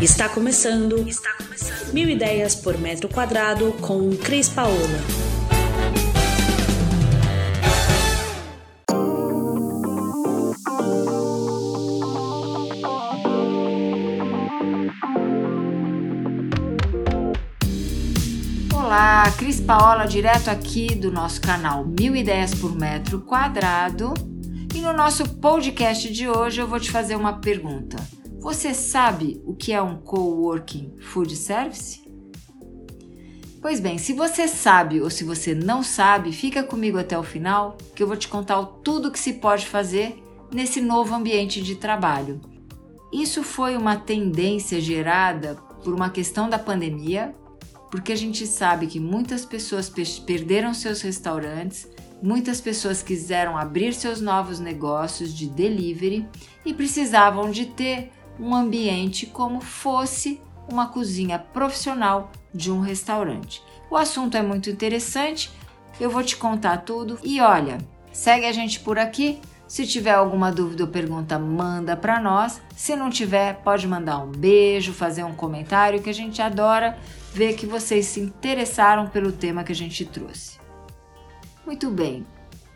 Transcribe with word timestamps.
Está 0.00 0.28
começando. 0.28 1.08
Está 1.08 1.32
começando. 1.34 1.92
Mil 1.92 2.08
ideias 2.08 2.54
por 2.54 2.78
metro 2.78 3.08
quadrado 3.08 3.72
com 3.80 4.10
Cris 4.16 4.48
Paola. 4.48 4.76
Olá, 18.72 19.24
Cris 19.36 19.60
Paola, 19.60 20.06
direto 20.06 20.48
aqui 20.48 20.94
do 20.94 21.10
nosso 21.10 21.40
canal 21.40 21.84
Mil 21.84 22.14
Ideias 22.14 22.54
por 22.54 22.72
Metro 22.72 23.22
Quadrado. 23.22 24.14
E 24.72 24.80
no 24.80 24.92
nosso 24.92 25.28
podcast 25.40 26.08
de 26.12 26.28
hoje 26.28 26.60
eu 26.60 26.68
vou 26.68 26.78
te 26.78 26.88
fazer 26.88 27.16
uma 27.16 27.40
pergunta. 27.40 27.96
Você 28.40 28.72
sabe 28.72 29.42
o 29.44 29.54
que 29.54 29.72
é 29.72 29.82
um 29.82 29.96
coworking 29.96 30.94
food 31.00 31.34
service? 31.34 32.00
Pois 33.60 33.80
bem, 33.80 33.98
se 33.98 34.12
você 34.12 34.46
sabe 34.46 35.00
ou 35.00 35.10
se 35.10 35.24
você 35.24 35.56
não 35.56 35.82
sabe, 35.82 36.30
fica 36.30 36.62
comigo 36.62 36.98
até 36.98 37.18
o 37.18 37.24
final 37.24 37.76
que 37.96 38.02
eu 38.02 38.06
vou 38.06 38.16
te 38.16 38.28
contar 38.28 38.64
tudo 38.84 39.08
o 39.08 39.10
que 39.10 39.18
se 39.18 39.34
pode 39.34 39.66
fazer 39.66 40.22
nesse 40.52 40.80
novo 40.80 41.14
ambiente 41.14 41.60
de 41.60 41.74
trabalho. 41.74 42.40
Isso 43.12 43.42
foi 43.42 43.76
uma 43.76 43.96
tendência 43.96 44.80
gerada 44.80 45.56
por 45.82 45.92
uma 45.92 46.08
questão 46.08 46.48
da 46.48 46.58
pandemia, 46.58 47.34
porque 47.90 48.12
a 48.12 48.16
gente 48.16 48.46
sabe 48.46 48.86
que 48.86 49.00
muitas 49.00 49.44
pessoas 49.44 49.92
perderam 50.24 50.72
seus 50.72 51.00
restaurantes, 51.00 51.88
muitas 52.22 52.60
pessoas 52.60 53.02
quiseram 53.02 53.56
abrir 53.56 53.92
seus 53.94 54.20
novos 54.20 54.60
negócios 54.60 55.34
de 55.34 55.48
delivery 55.48 56.28
e 56.64 56.72
precisavam 56.72 57.50
de 57.50 57.66
ter 57.66 58.12
um 58.38 58.54
ambiente 58.54 59.26
como 59.26 59.60
fosse 59.60 60.40
uma 60.70 60.86
cozinha 60.86 61.38
profissional 61.38 62.30
de 62.54 62.70
um 62.70 62.80
restaurante. 62.80 63.62
O 63.90 63.96
assunto 63.96 64.36
é 64.36 64.42
muito 64.42 64.68
interessante, 64.68 65.50
eu 66.00 66.10
vou 66.10 66.22
te 66.22 66.36
contar 66.36 66.78
tudo 66.78 67.18
e 67.22 67.40
olha, 67.40 67.78
segue 68.12 68.46
a 68.46 68.52
gente 68.52 68.80
por 68.80 68.98
aqui. 68.98 69.40
Se 69.66 69.86
tiver 69.86 70.12
alguma 70.12 70.50
dúvida 70.50 70.84
ou 70.84 70.90
pergunta, 70.90 71.38
manda 71.38 71.94
para 71.94 72.18
nós. 72.18 72.60
Se 72.74 72.96
não 72.96 73.10
tiver, 73.10 73.56
pode 73.56 73.86
mandar 73.86 74.18
um 74.18 74.32
beijo, 74.32 74.94
fazer 74.94 75.24
um 75.24 75.34
comentário 75.34 76.00
que 76.00 76.08
a 76.08 76.14
gente 76.14 76.40
adora 76.40 76.98
ver 77.34 77.54
que 77.54 77.66
vocês 77.66 78.06
se 78.06 78.20
interessaram 78.20 79.06
pelo 79.08 79.30
tema 79.30 79.62
que 79.62 79.72
a 79.72 79.74
gente 79.74 80.06
trouxe. 80.06 80.58
Muito 81.66 81.90
bem, 81.90 82.24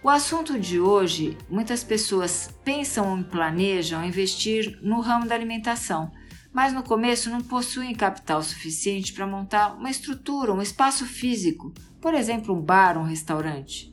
o 0.03 0.09
assunto 0.09 0.59
de 0.59 0.81
hoje, 0.81 1.39
muitas 1.49 1.85
pessoas 1.85 2.51
pensam 2.65 3.21
e 3.21 3.25
planejam 3.25 4.05
investir 4.05 4.81
no 4.83 5.01
ramo 5.01 5.27
da 5.27 5.35
alimentação, 5.35 6.11
mas 6.53 6.73
no 6.73 6.83
começo 6.83 7.31
não 7.31 7.41
possuem 7.41 7.95
capital 7.95 8.43
suficiente 8.43 9.13
para 9.13 9.27
montar 9.27 9.75
uma 9.77 9.91
estrutura, 9.91 10.53
um 10.53 10.61
espaço 10.61 11.07
físico, 11.07 11.73
por 12.01 12.15
exemplo, 12.15 12.53
um 12.53 12.61
bar, 12.61 12.99
um 12.99 13.05
restaurante. 13.05 13.93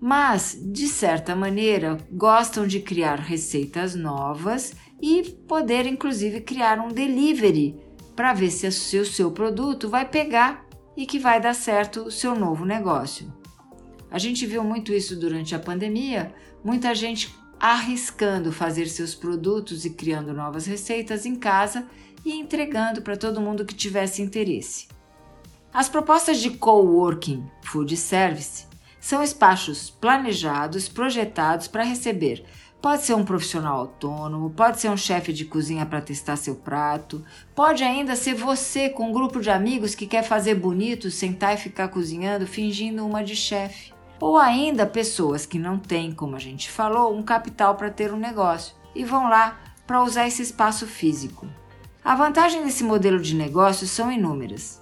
Mas, 0.00 0.56
de 0.72 0.86
certa 0.86 1.34
maneira, 1.34 1.98
gostam 2.12 2.66
de 2.66 2.78
criar 2.78 3.18
receitas 3.18 3.94
novas 3.94 4.74
e 5.02 5.22
poder, 5.48 5.84
inclusive, 5.86 6.42
criar 6.42 6.78
um 6.78 6.88
delivery 6.88 7.76
para 8.14 8.32
ver 8.32 8.50
se 8.50 8.98
o 8.98 9.04
seu 9.04 9.32
produto 9.32 9.88
vai 9.88 10.08
pegar 10.08 10.64
e 10.96 11.04
que 11.06 11.18
vai 11.18 11.40
dar 11.40 11.54
certo 11.54 12.02
o 12.02 12.10
seu 12.10 12.36
novo 12.36 12.64
negócio. 12.64 13.43
A 14.14 14.18
gente 14.20 14.46
viu 14.46 14.62
muito 14.62 14.92
isso 14.92 15.16
durante 15.16 15.56
a 15.56 15.58
pandemia, 15.58 16.32
muita 16.62 16.94
gente 16.94 17.34
arriscando 17.58 18.52
fazer 18.52 18.86
seus 18.86 19.12
produtos 19.12 19.84
e 19.84 19.90
criando 19.90 20.32
novas 20.32 20.66
receitas 20.66 21.26
em 21.26 21.34
casa 21.34 21.84
e 22.24 22.32
entregando 22.32 23.02
para 23.02 23.16
todo 23.16 23.40
mundo 23.40 23.64
que 23.64 23.74
tivesse 23.74 24.22
interesse. 24.22 24.86
As 25.72 25.88
propostas 25.88 26.38
de 26.38 26.50
coworking 26.50 27.44
food 27.64 27.96
service 27.96 28.66
são 29.00 29.20
espaços 29.20 29.90
planejados, 29.90 30.88
projetados 30.88 31.66
para 31.66 31.82
receber 31.82 32.44
Pode 32.80 33.02
ser 33.02 33.14
um 33.14 33.24
profissional 33.24 33.80
autônomo, 33.80 34.50
pode 34.50 34.78
ser 34.78 34.90
um 34.90 34.96
chefe 34.96 35.32
de 35.32 35.46
cozinha 35.46 35.84
para 35.86 36.02
testar 36.02 36.36
seu 36.36 36.54
prato, 36.54 37.24
pode 37.52 37.82
ainda 37.82 38.14
ser 38.14 38.34
você 38.34 38.90
com 38.90 39.08
um 39.08 39.12
grupo 39.12 39.40
de 39.40 39.50
amigos 39.50 39.94
que 39.94 40.06
quer 40.06 40.22
fazer 40.22 40.54
bonito, 40.54 41.10
sentar 41.10 41.54
e 41.54 41.56
ficar 41.56 41.88
cozinhando 41.88 42.46
fingindo 42.46 43.04
uma 43.04 43.24
de 43.24 43.34
chefe 43.34 43.94
ou 44.24 44.38
ainda 44.38 44.86
pessoas 44.86 45.44
que 45.44 45.58
não 45.58 45.78
têm, 45.78 46.10
como 46.10 46.34
a 46.34 46.38
gente 46.38 46.70
falou, 46.70 47.14
um 47.14 47.22
capital 47.22 47.74
para 47.74 47.90
ter 47.90 48.10
um 48.10 48.16
negócio 48.16 48.74
e 48.94 49.04
vão 49.04 49.28
lá 49.28 49.60
para 49.86 50.02
usar 50.02 50.26
esse 50.26 50.40
espaço 50.40 50.86
físico. 50.86 51.46
A 52.02 52.14
vantagem 52.14 52.64
desse 52.64 52.82
modelo 52.82 53.20
de 53.20 53.34
negócio 53.34 53.86
são 53.86 54.10
inúmeras. 54.10 54.80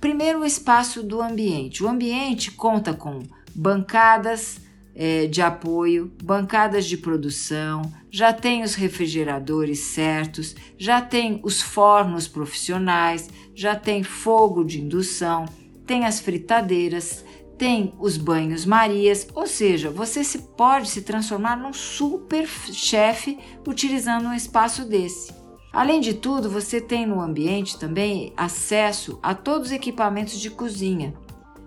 Primeiro, 0.00 0.42
o 0.42 0.44
espaço 0.44 1.02
do 1.02 1.20
ambiente. 1.20 1.82
O 1.82 1.88
ambiente 1.88 2.52
conta 2.52 2.94
com 2.94 3.18
bancadas 3.52 4.60
é, 4.94 5.26
de 5.26 5.42
apoio, 5.42 6.12
bancadas 6.22 6.86
de 6.86 6.96
produção, 6.96 7.82
já 8.08 8.32
tem 8.32 8.62
os 8.62 8.76
refrigeradores 8.76 9.80
certos, 9.80 10.54
já 10.78 11.00
tem 11.00 11.40
os 11.42 11.60
fornos 11.60 12.28
profissionais, 12.28 13.28
já 13.56 13.74
tem 13.74 14.04
fogo 14.04 14.62
de 14.62 14.80
indução, 14.80 15.46
tem 15.84 16.04
as 16.06 16.20
fritadeiras, 16.20 17.24
tem 17.58 17.92
os 17.98 18.16
banhos 18.16 18.64
Marias, 18.64 19.26
ou 19.34 19.46
seja, 19.46 19.90
você 19.90 20.22
se 20.22 20.38
pode 20.56 20.88
se 20.88 21.02
transformar 21.02 21.56
num 21.56 21.72
super 21.72 22.46
chefe 22.46 23.38
utilizando 23.66 24.28
um 24.28 24.34
espaço 24.34 24.84
desse. 24.84 25.34
Além 25.72 26.00
de 26.00 26.14
tudo, 26.14 26.48
você 26.48 26.80
tem 26.80 27.04
no 27.04 27.20
ambiente 27.20 27.78
também 27.78 28.32
acesso 28.36 29.18
a 29.22 29.34
todos 29.34 29.68
os 29.68 29.72
equipamentos 29.72 30.40
de 30.40 30.50
cozinha 30.50 31.12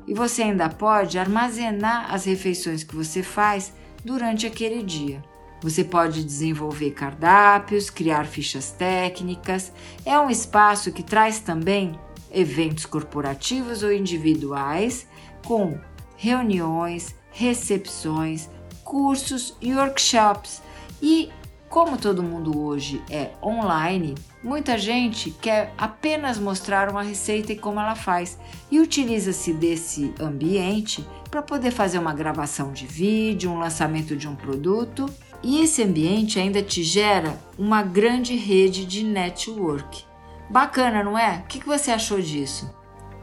e 0.07 0.13
você 0.13 0.44
ainda 0.44 0.68
pode 0.69 1.19
armazenar 1.19 2.13
as 2.13 2.25
refeições 2.25 2.84
que 2.84 2.96
você 2.96 3.22
faz 3.22 3.73
durante 4.03 4.47
aquele 4.47 4.81
dia. 4.81 5.22
Você 5.62 5.84
pode 5.84 6.23
desenvolver 6.23 6.91
cardápios, 6.91 7.90
criar 7.91 8.25
fichas 8.25 8.72
técnicas. 8.72 9.72
É 10.03 10.19
um 10.19 10.29
espaço 10.29 10.91
que 10.91 11.03
traz 11.03 11.40
também 11.40 11.94
eventos 12.31 12.85
corporativos 12.85 13.84
ou 13.84 13.91
individuais 13.91 15.06
com 15.46 15.78
reuniões, 16.16 17.16
recepções, 17.31 18.50
cursos 18.84 19.56
e 19.62 19.74
workshops. 19.74 20.62
E 21.02 21.29
como 21.72 21.97
todo 21.97 22.22
mundo 22.22 22.62
hoje 22.62 23.02
é 23.09 23.31
online, 23.41 24.16
muita 24.44 24.78
gente 24.78 25.31
quer 25.31 25.74
apenas 25.78 26.38
mostrar 26.38 26.90
uma 26.90 27.02
receita 27.02 27.53
e 27.53 27.57
como 27.57 27.79
ela 27.79 27.96
faz 27.96 28.38
e 28.69 28.78
utiliza-se 28.78 29.53
desse 29.53 30.13
ambiente 30.19 31.07
para 31.29 31.41
poder 31.41 31.72
fazer 31.72 31.97
uma 31.97 32.13
gravação 32.13 32.73
de 32.73 32.85
vídeo, 32.85 33.50
um 33.50 33.58
lançamento 33.58 34.18
de 34.18 34.28
um 34.28 34.35
produto. 34.35 35.06
E 35.41 35.62
esse 35.62 35.81
ambiente 35.81 36.38
ainda 36.38 36.62
te 36.62 36.84
gera 36.84 37.40
uma 37.58 37.81
grande 37.81 38.35
rede 38.35 38.85
de 38.85 39.03
network. 39.03 40.03
Bacana, 40.50 41.02
não 41.02 41.18
é? 41.18 41.38
O 41.38 41.47
que 41.47 41.66
você 41.66 41.90
achou 41.90 42.22
disso? 42.22 42.69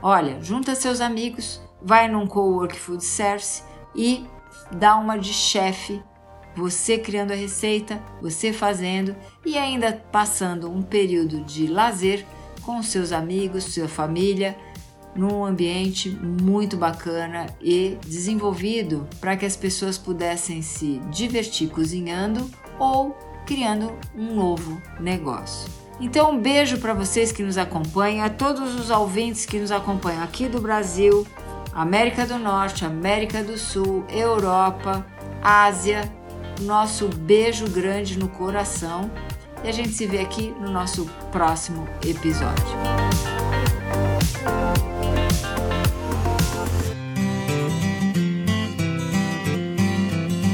Olha, 0.01 0.43
junta 0.43 0.75
seus 0.75 1.03
amigos, 1.03 1.61
vai 1.83 2.09
num 2.09 2.27
co-work 2.27 2.79
food 2.79 3.05
service 3.05 3.63
e 3.95 4.27
dá 4.73 4.97
uma 4.97 5.19
de 5.19 5.33
chefe, 5.33 6.03
você 6.57 6.99
criando 6.99 7.33
a 7.33 7.37
receita, 7.37 8.03
você 8.21 8.53
fazendo 8.53 9.15
e 9.45 9.57
ainda 9.57 9.93
passando 10.11 10.71
um 10.71 10.83
período 10.83 11.41
de 11.43 11.67
lazer 11.67 12.25
com 12.63 12.83
seus 12.83 13.13
amigos, 13.13 13.65
sua 13.65 13.89
família, 13.89 14.57
num 15.15 15.45
ambiente 15.45 16.11
muito 16.11 16.77
bacana 16.77 17.47
e 17.61 17.99
desenvolvido 18.07 19.09
para 19.21 19.37
que 19.37 19.47
as 19.47 19.57
pessoas 19.57 19.99
pudessem 19.99 20.63
se 20.63 21.01
divertir 21.11 21.71
cozinhando 21.71 22.49
ou 22.79 23.17
criando 23.47 23.93
um 24.15 24.35
novo 24.35 24.81
negócio. 25.01 25.69
Então, 26.01 26.33
um 26.33 26.41
beijo 26.41 26.79
para 26.79 26.95
vocês 26.95 27.33
que 27.33 27.43
nos 27.43 27.59
acompanham, 27.59 28.25
a 28.25 28.31
todos 28.31 28.79
os 28.79 28.91
ouvintes 28.91 29.45
que 29.45 29.59
nos 29.59 29.73
acompanham 29.73 30.23
aqui 30.23 30.47
do 30.47 30.61
Brasil, 30.61 31.27
América 31.73 32.27
do 32.27 32.39
Norte, 32.39 32.85
América 32.85 33.43
do 33.43 33.57
Sul, 33.57 34.05
Europa, 34.09 35.07
Ásia. 35.43 36.13
Nosso 36.61 37.09
beijo 37.09 37.69
grande 37.69 38.19
no 38.19 38.29
coração 38.29 39.09
e 39.63 39.69
a 39.69 39.73
gente 39.73 39.91
se 39.91 40.07
vê 40.07 40.21
aqui 40.21 40.53
no 40.61 40.71
nosso 40.71 41.05
próximo 41.31 41.87
episódio. 42.05 43.28